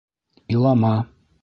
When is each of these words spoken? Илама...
Илама... 0.53 0.93